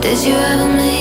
[0.00, 0.99] did you ever mean?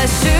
[0.00, 0.39] bless you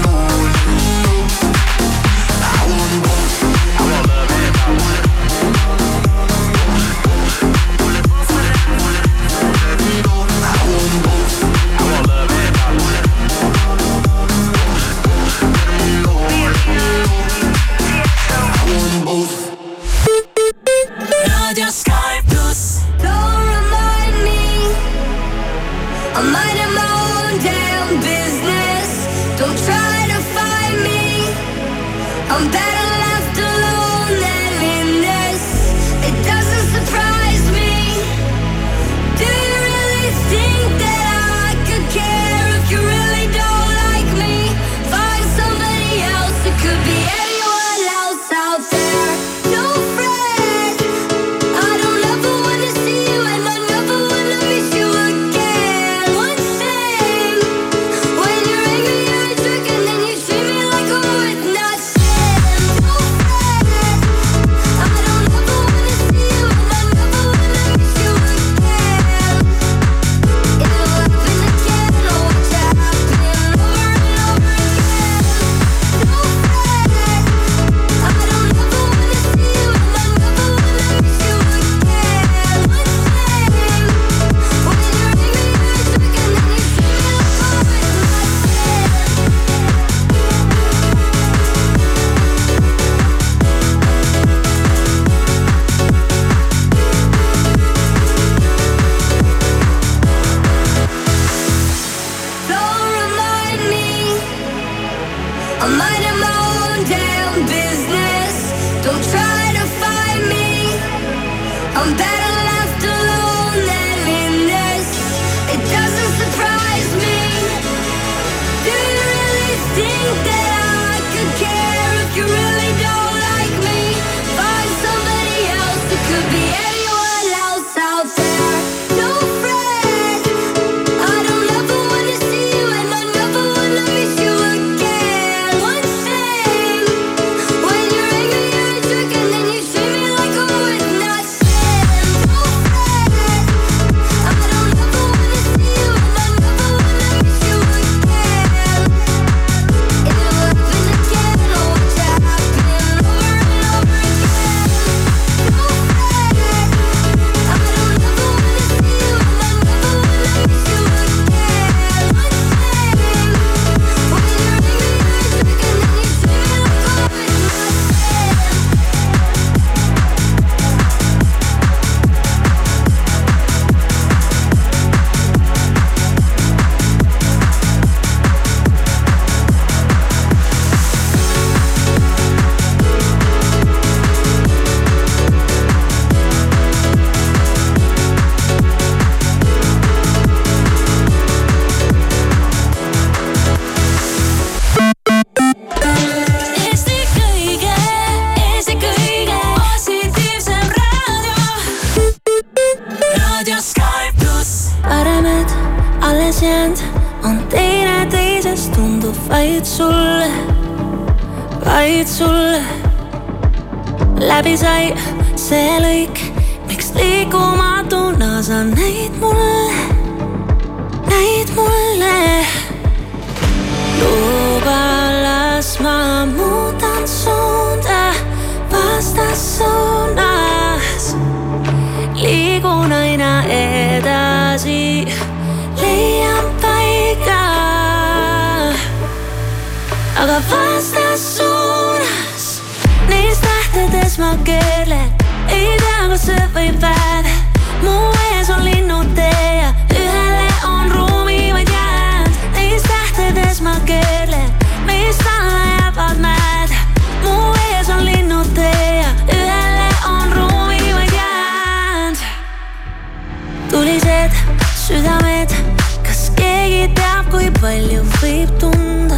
[267.61, 269.17] palju võib tunda,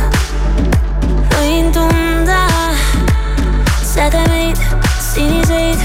[1.32, 2.42] võin tunda
[3.88, 4.60] sädemeid,
[5.00, 5.80] siniseid,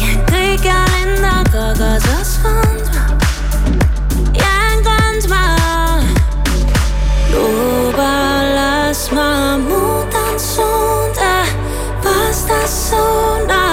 [0.00, 3.06] jään kõigele endaga kaasas kandma,
[4.34, 5.42] jään kandma.
[7.30, 8.12] luba,
[8.58, 9.30] las ma
[9.62, 11.34] muudan suunda
[12.02, 13.69] vastassuuna.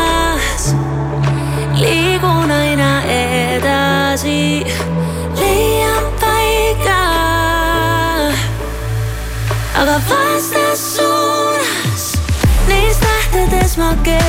[13.77, 14.26] my it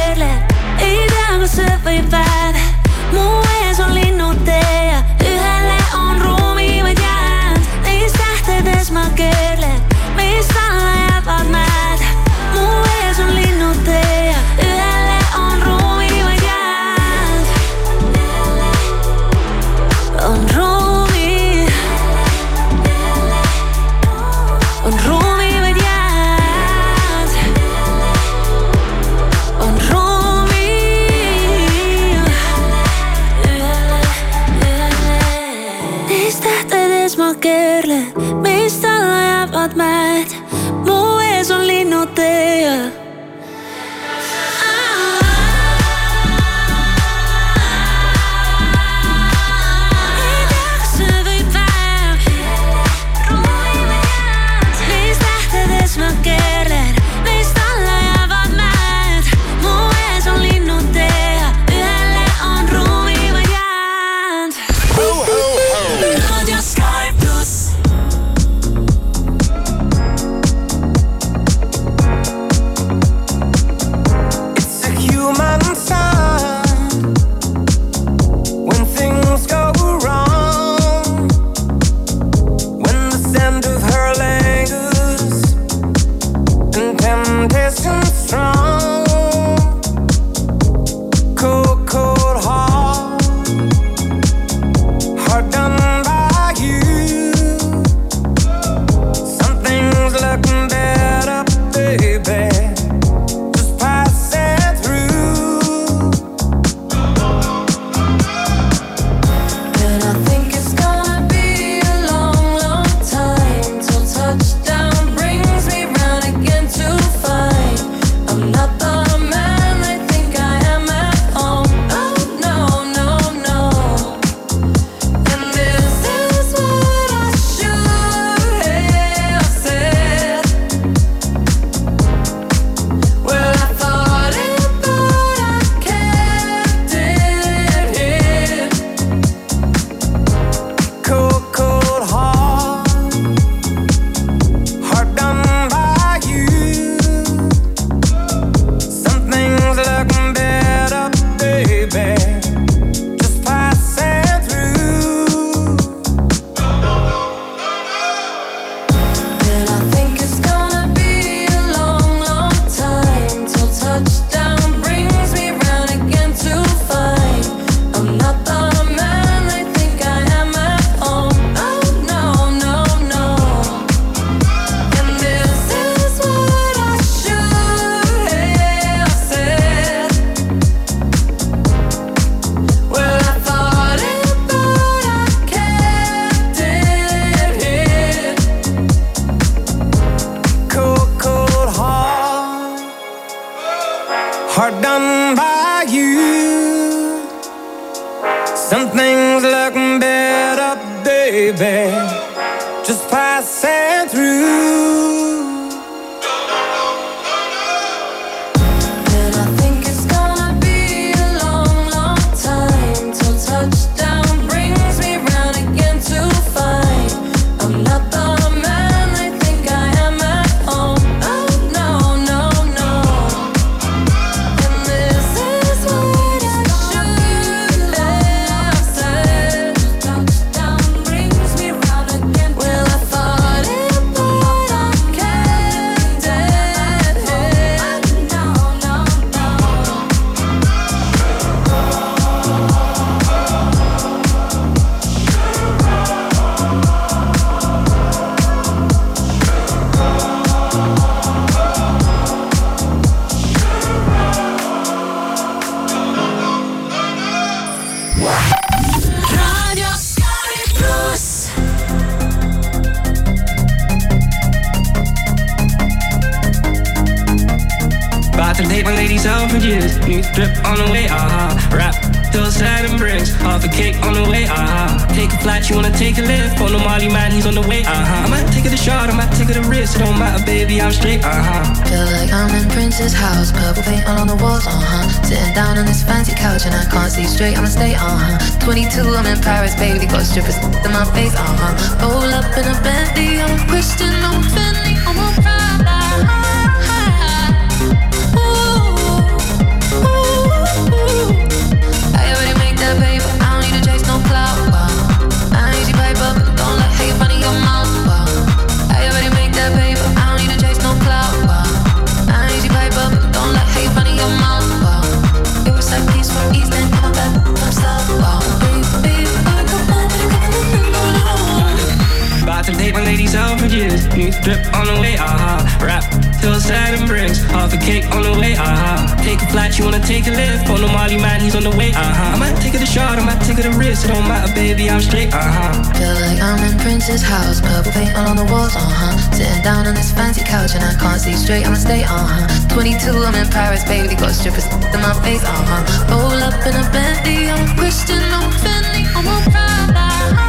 [340.75, 342.75] and I can't see straight, I'ma stay, uh-huh.
[342.75, 346.11] 22, I'm in Paris, baby, got strippers in my face, uh-huh.
[346.11, 350.48] Roll up in a Bentley, I'm Christian, I'm Fendi, I'm a Prada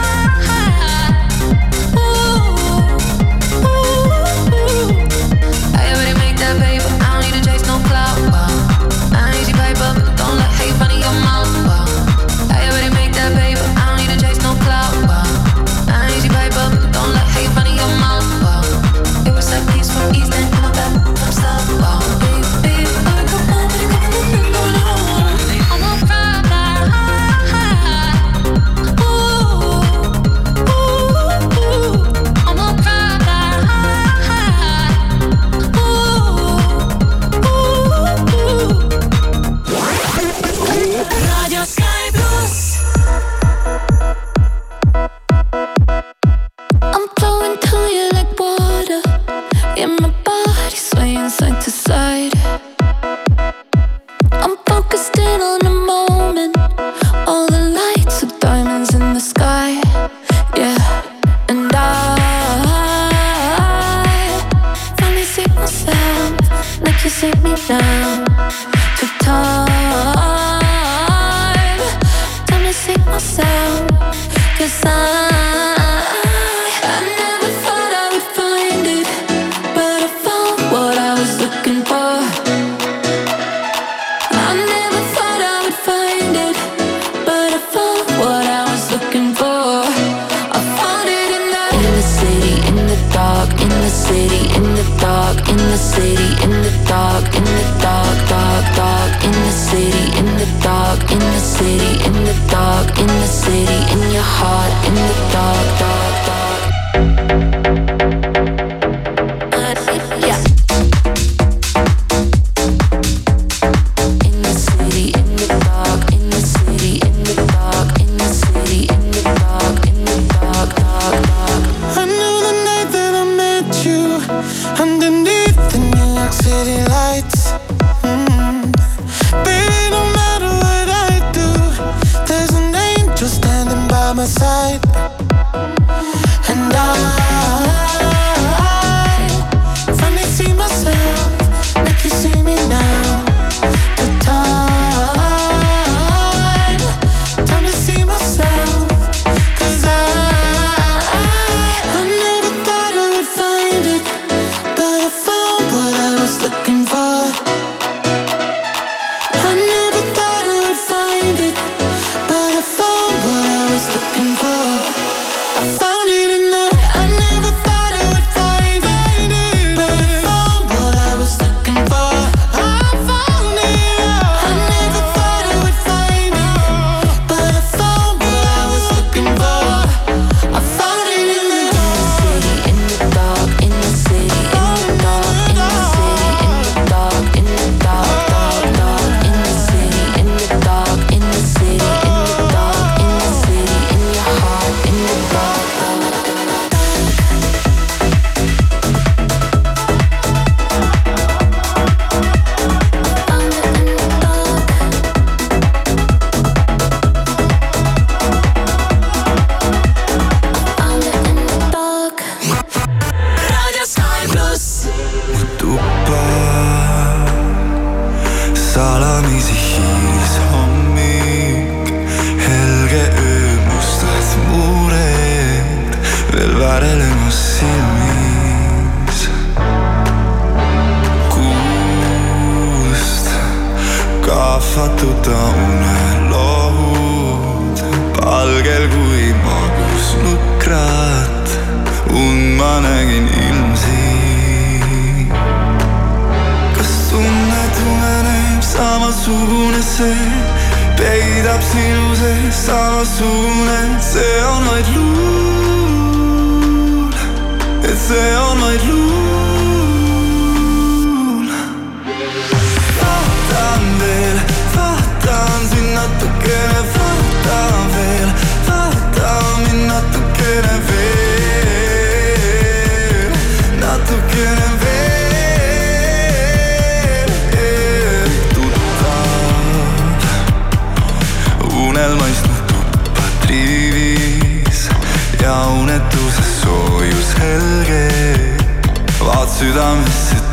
[74.69, 74.98] sun.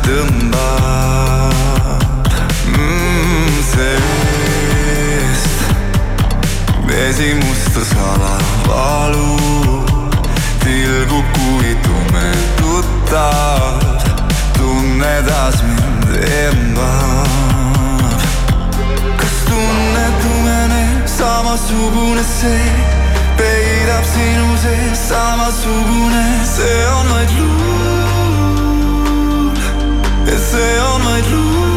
[0.07, 2.03] tõmbab
[2.71, 5.57] mm, seest.
[6.87, 8.35] vesi mustas ala
[8.67, 9.33] valu,
[10.63, 13.75] tilgub kui tume tuttav,
[14.57, 16.09] tunne taas mind
[16.43, 18.21] embab.
[19.19, 20.83] kas tunne tumene,
[21.17, 22.71] samasugune see,
[23.41, 27.86] peidab sinu sees, samasugune see on vaid lugu.
[30.47, 31.76] say all night long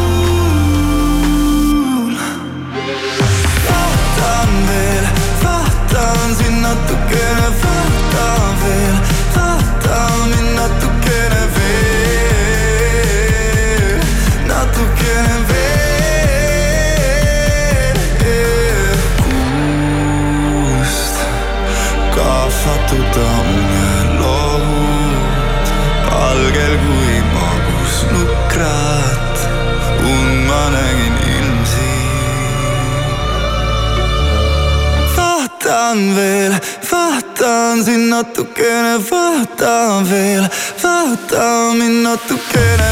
[35.91, 36.51] vaatan veel,
[36.89, 40.47] vaatan sind natukene, vaatan veel,
[40.81, 42.90] vaata mind natukene.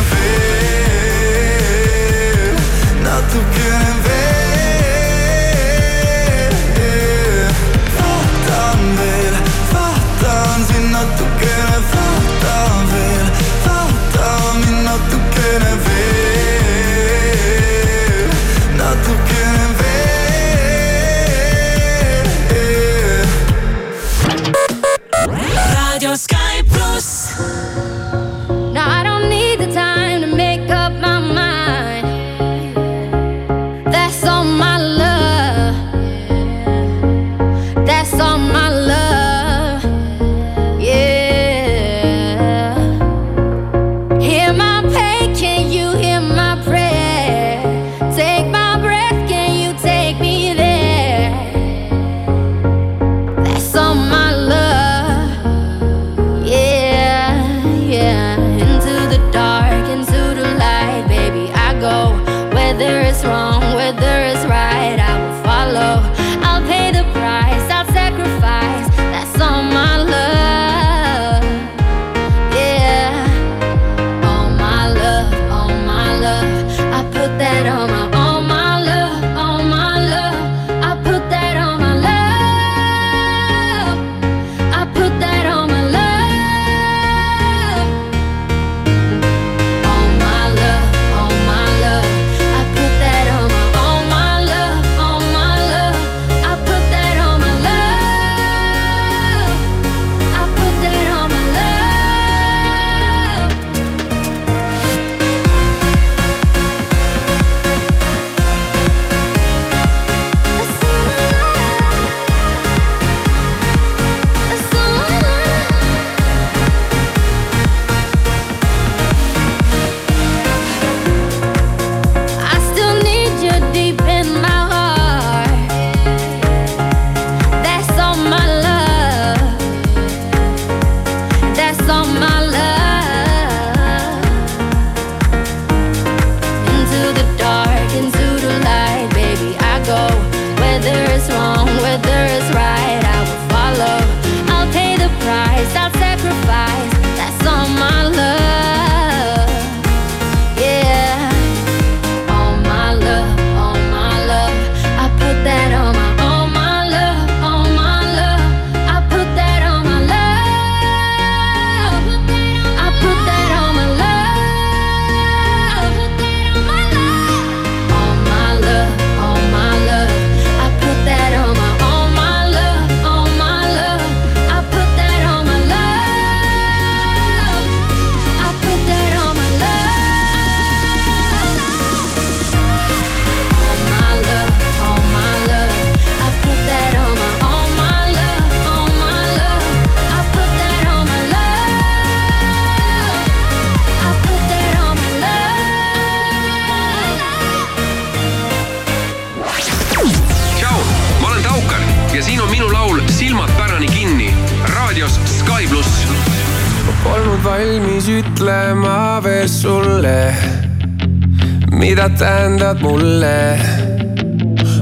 [212.00, 213.60] mida tähendad mulle,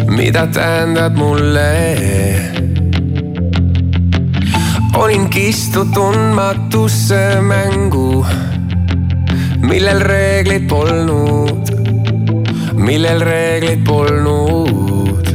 [0.08, 1.98] mida tähendad mulle?
[4.94, 8.26] olin kistud tundmatusse mängu,
[9.62, 11.74] millel reegleid polnud,
[12.74, 15.34] millel reegleid polnud.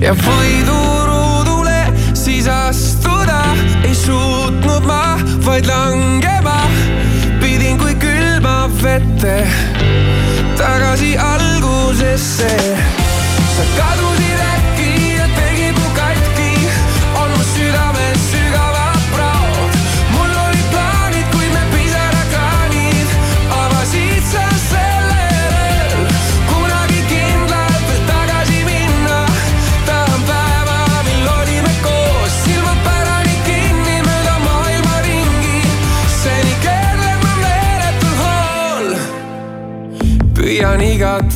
[0.00, 1.78] ja võiduruudule
[2.14, 3.54] siis astuda
[3.84, 5.14] ei suutnud ma,
[5.46, 6.60] vaid langema
[7.38, 9.67] pidin kui külma vette
[10.78, 12.46] tagasi algusesse.
[13.56, 14.47] sa kadusid ära.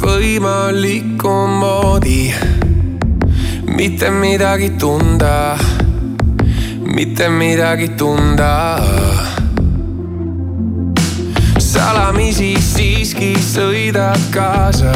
[0.02, 2.32] võimalikku moodi
[3.76, 5.56] mitte midagi tunda,
[6.94, 8.78] mitte midagi tunda.
[11.72, 14.92] salamisi siiski sõidad kaasa,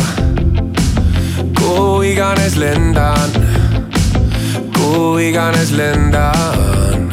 [1.56, 3.30] kuhu iganes lendan,
[4.76, 7.08] kuhu iganes lendan.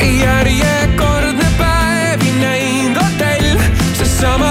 [0.00, 3.58] järjekordne päevi näinud hotell,
[3.94, 4.45] seesama.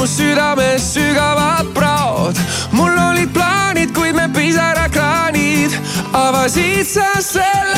[0.00, 2.36] mu südames sügavad praod.
[2.72, 5.72] mul olid plaanid, kuid me pisarakraanid
[6.12, 7.69] avasid sa selle.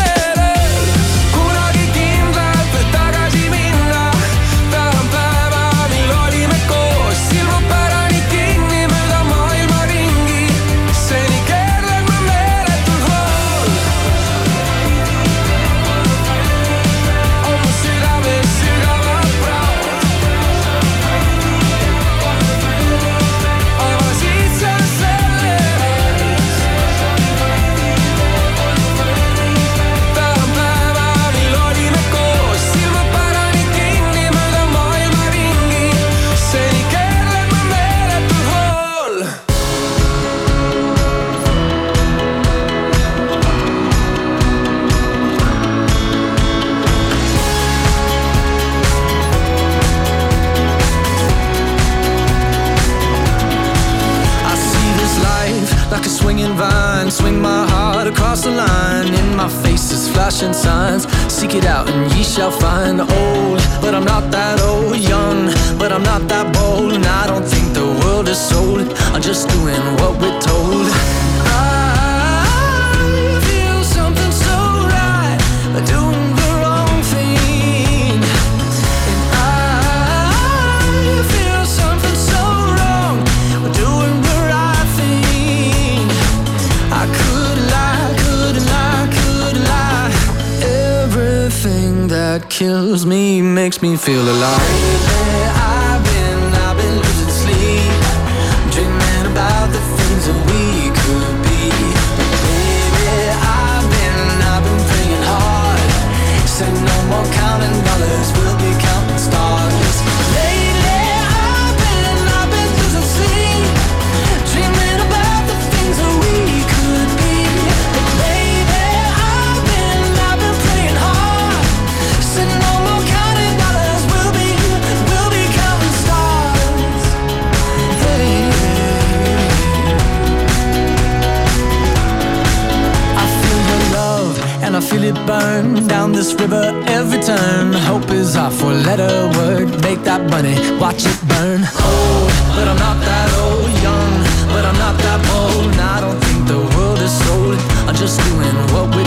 [135.27, 137.73] burn down this river every turn.
[137.73, 139.69] Hope is our four-letter word.
[139.83, 141.61] Make that money, watch it burn.
[141.63, 143.71] Old, but I'm not that old.
[143.83, 144.13] Young,
[144.55, 145.73] but I'm not that bold.
[145.73, 147.59] And I don't think the world is sold.
[147.89, 149.02] I'm just doing what we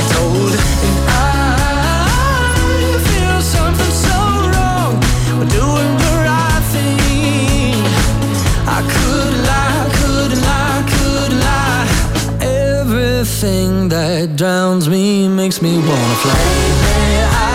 [13.45, 17.54] thing that drowns me makes me wanna fly.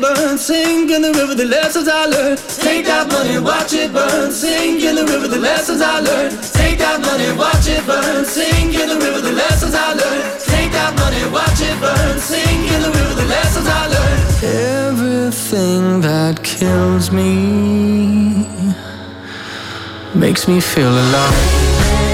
[0.00, 0.38] burn.
[0.38, 2.38] Sink in the river, the lessons I learned.
[2.38, 4.32] Take that money, watch it burn.
[4.32, 6.32] Sink in the river, the lessons I learned.
[6.52, 8.24] Take that money, watch it burn.
[8.24, 10.40] Sink in the river, the lessons I learned.
[10.40, 12.18] Take that money, watch it burn.
[12.18, 14.22] Sink in the river, the lessons I learned.
[14.88, 18.46] Everything that kills me
[20.14, 22.07] makes me feel alive.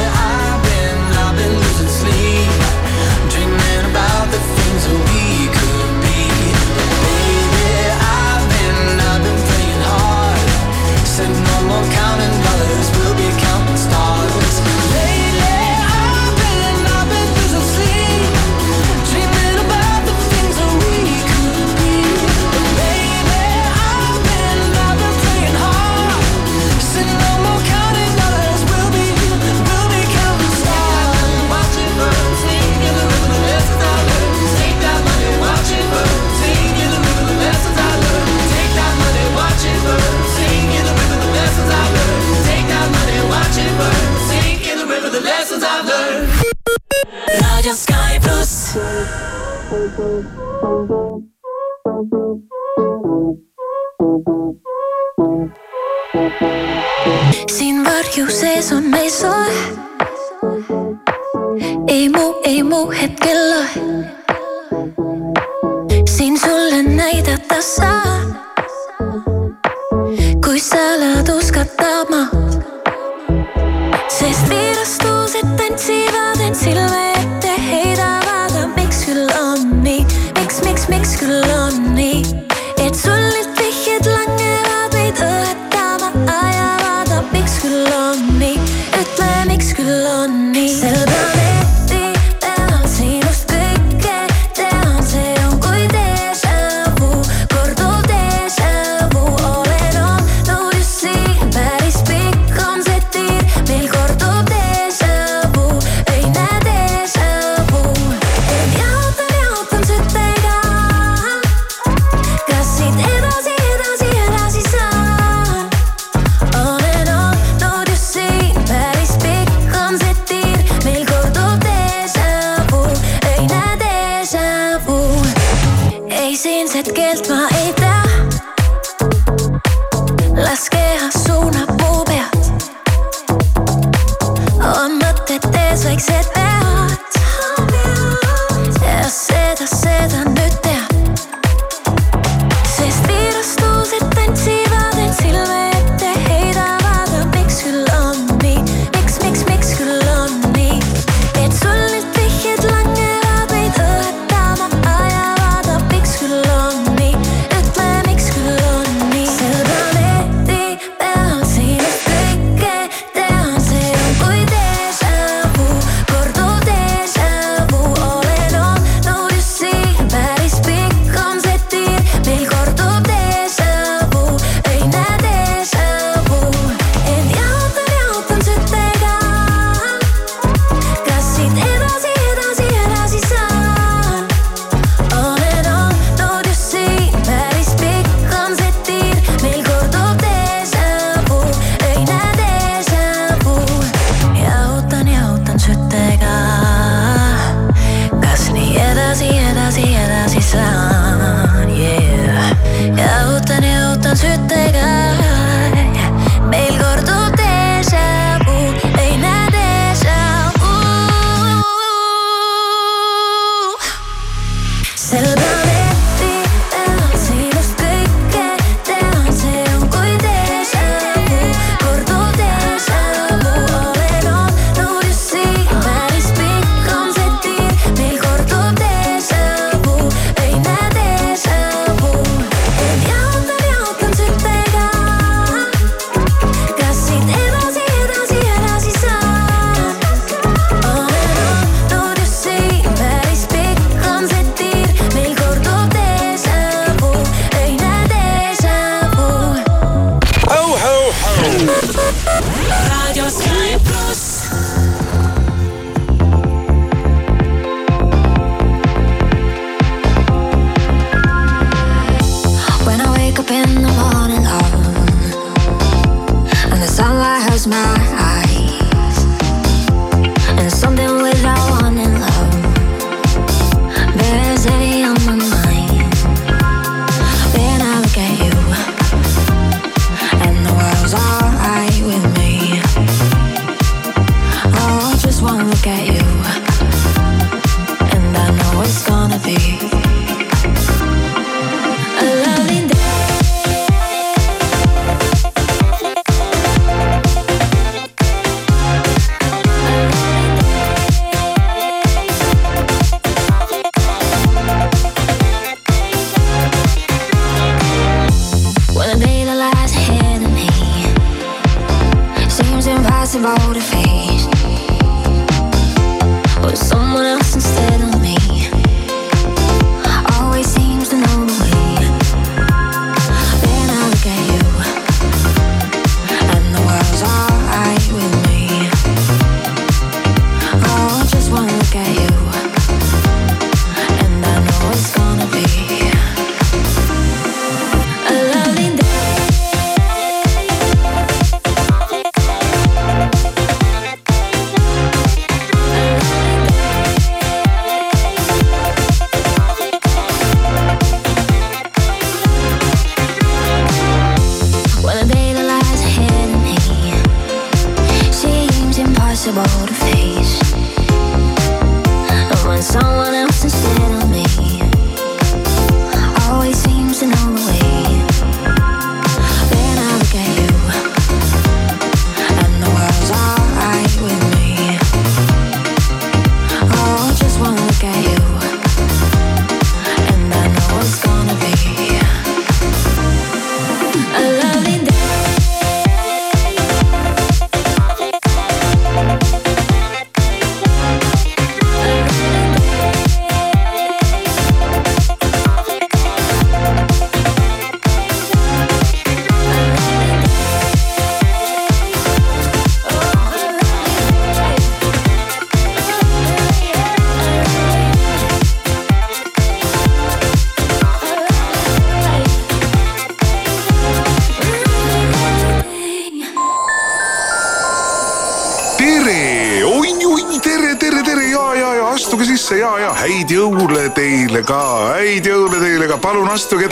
[126.87, 127.84] het my eight.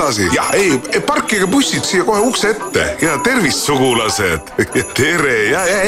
[0.03, 0.29] Edasi.
[0.35, 4.53] ja ei, parkige bussid siia kohe ukse ette ja tervist, sugulased.
[4.97, 5.79] tere ja, ja,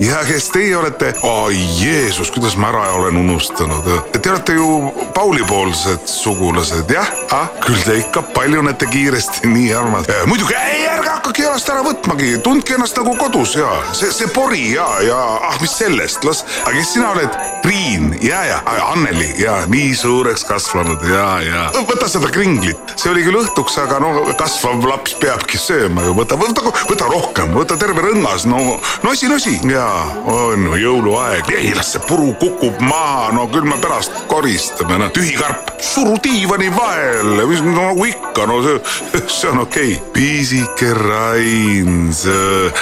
[0.00, 1.12] ja kes teie olete?
[1.22, 3.86] oi Jeesus, kuidas ma ära olen unustanud.
[4.22, 7.48] Te olete ju Pauli-poolsed sugulased, jah ah,?
[7.64, 10.10] küll te ikka paljunete kiiresti, nii armas.
[10.26, 14.72] muidugi, ei ärge hakake jalast ära võtmagi, tundke ennast nagu kodus ja see, see pori
[14.74, 15.18] ja, ja
[15.50, 16.44] ah, mis sellest, las.
[16.64, 17.38] aga kes sina oled?
[17.68, 19.34] Priin ja, ja Anneli.
[19.38, 21.02] Ja nii suureks kasvanud.
[21.04, 21.64] Ja, ja.
[21.84, 26.38] Võta seda kringlit, see oli küll õhtuks, aga no kasvav laps peabki sööma ju, võta,
[26.40, 29.52] võta, võta rohkem, võta terve rõngas, no nosi, nosi.
[29.68, 29.84] Ja
[30.32, 35.12] on ju jõuluaeg, ei las see puru kukub maha, no küll me pärast koristame, noh
[35.12, 38.80] tühi karp, suru diivani vahele, mis nagu ikka, no see,
[39.26, 39.98] see on okei.
[39.98, 40.14] Okay..
[40.16, 42.72] pisike Rain, see,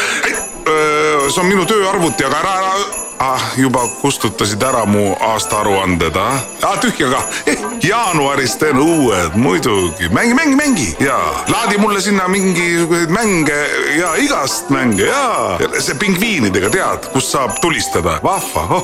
[0.62, 6.40] see on minu tööarvuti, aga ära, ära ah, juba kustutasid ära mu aastaaruanded, ah?
[6.62, 10.88] ah tühja kah eh,, jaanuaris teen uued, muidugi, mängi, mängi, mängi.
[11.00, 11.16] Ja
[11.48, 13.58] laadi mulle sinna mingisuguseid mänge
[13.98, 18.66] ja igast mänge ja see pingviinidega tead, kus saab tulistada, vahva.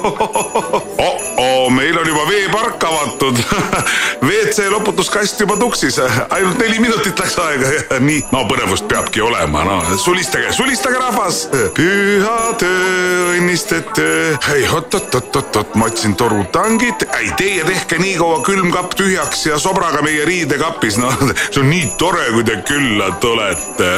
[1.02, 3.38] Oh-oh, meil on juba veepark avatud.
[4.28, 5.98] WC loputuskast juba tuksis,
[6.30, 7.72] ainult neli minutit läks aega,
[8.08, 11.44] nii, no põnevust peabki olema, no sulistage, sulistage rahvas,
[11.76, 14.21] püha töö, õnnistet töö
[14.54, 20.24] ei oot-oot-oot-oot, ma otsin torutangid, ei teie tehke nii kaua külmkapp tühjaks ja sobraga meie
[20.28, 21.14] riidekapis, noh,
[21.48, 23.92] see on nii tore, kui te külla tulete.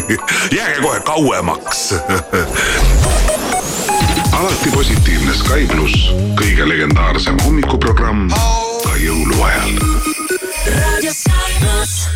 [0.58, 1.88] jääge kohe kauemaks
[4.40, 6.08] alati positiivne Sky pluss,
[6.38, 8.30] kõige legendaarsem hommikuprogramm
[8.84, 9.76] ka jõuluajal.
[10.64, 12.08] raadio Sky pluss.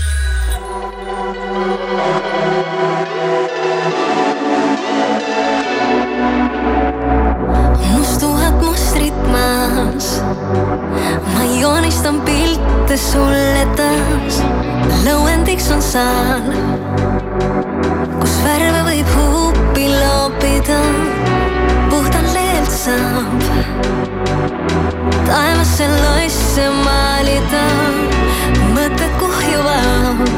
[11.34, 14.40] Ma joonistan pilte sulle taas.
[15.05, 16.48] lõuendiks on saal,
[18.20, 20.80] kus värve võib huupi loopida.
[21.90, 23.48] puhtalt leelt saab
[25.26, 27.64] taevasse loisse maalida.
[28.74, 30.34] mõtted kuhjuvad,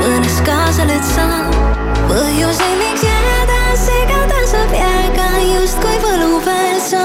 [0.00, 1.26] mõnes kaasa lööd sa
[2.10, 7.04] põhjuseid, miks jääda segada saab jääga justkui võlupäev sa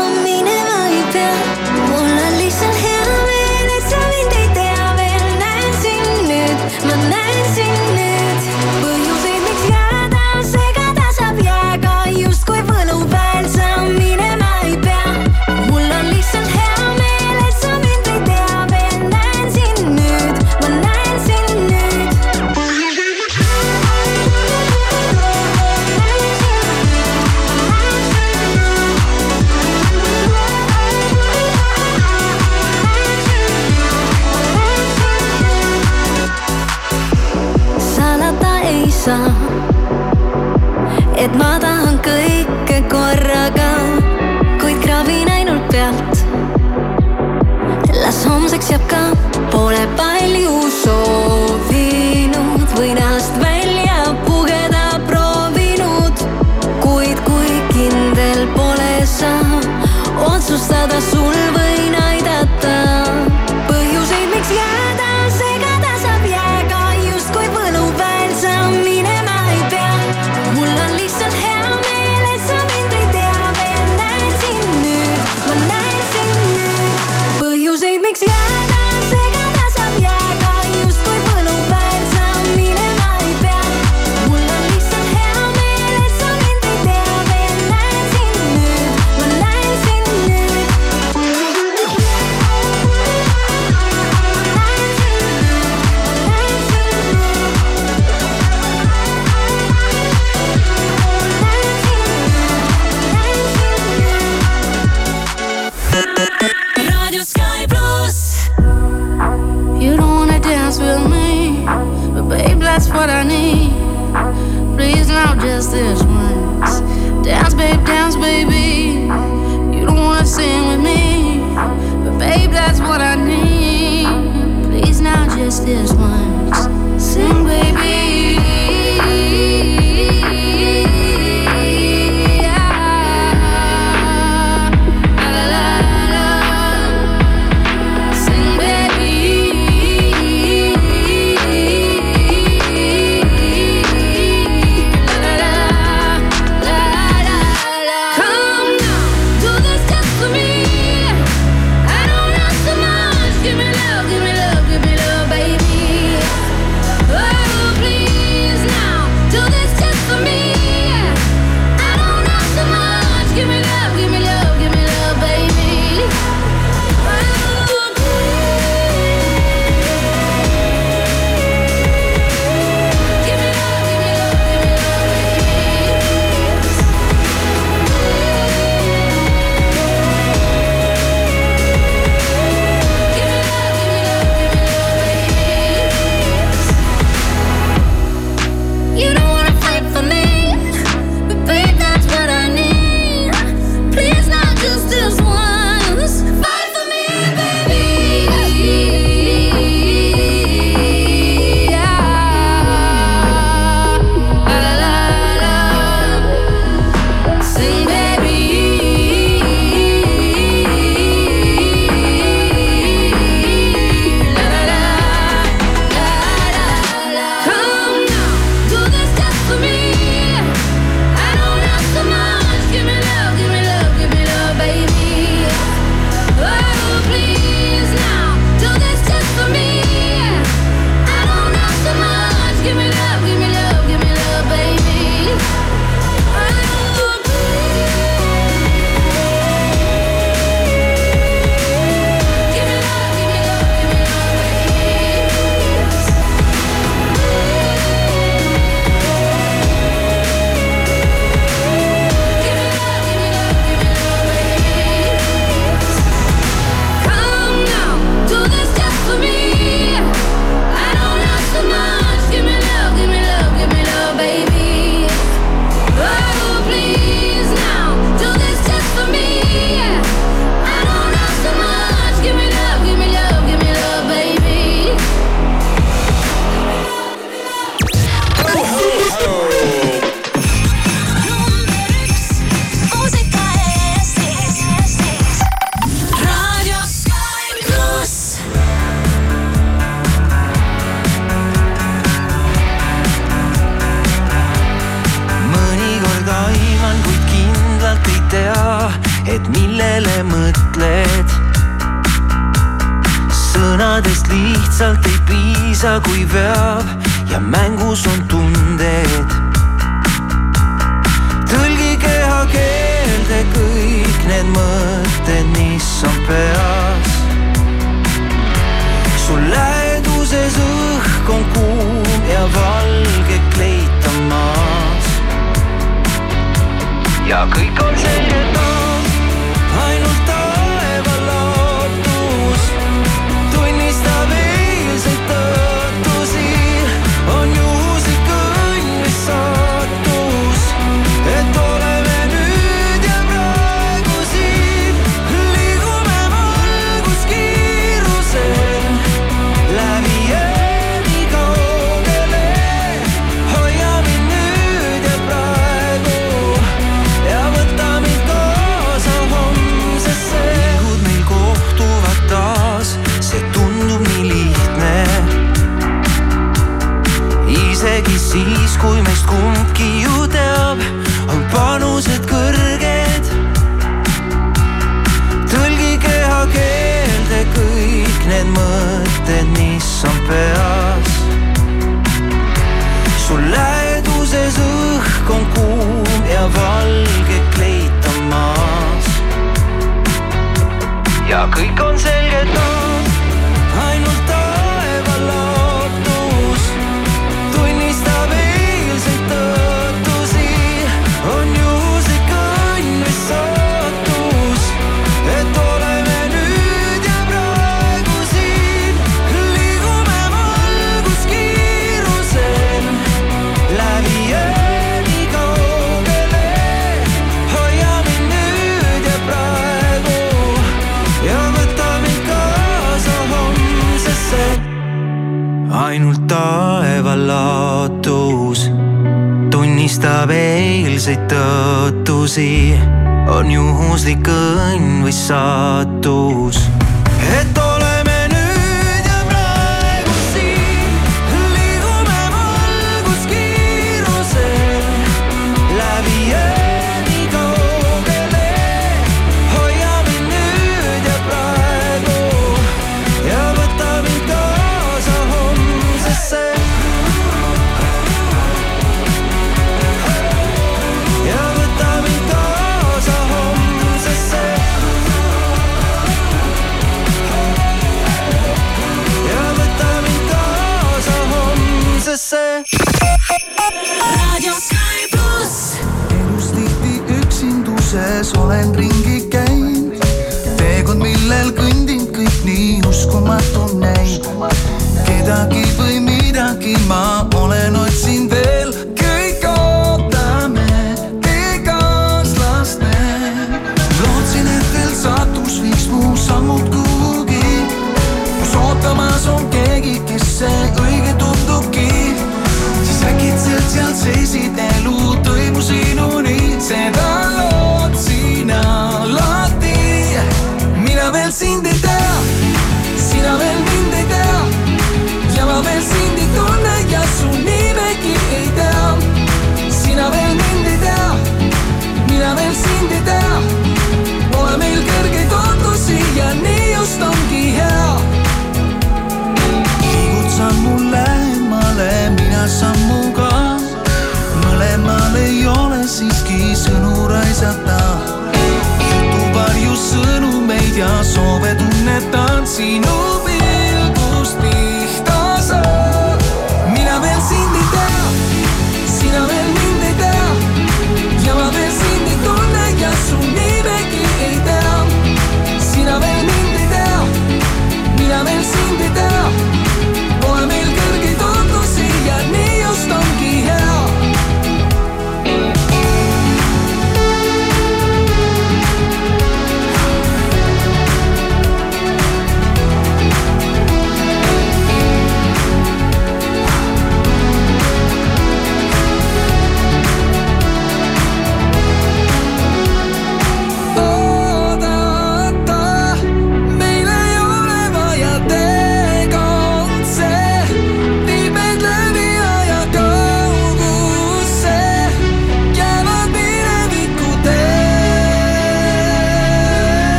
[125.60, 126.45] this one.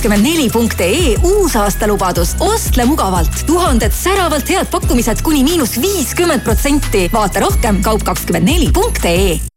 [0.00, 7.08] kaup24.ee uusaastalubadus, ostle mugavalt, tuhanded säravalt head pakkumised kuni miinus viiskümmend protsenti.
[7.12, 9.49] vaata rohkem kaup24.ee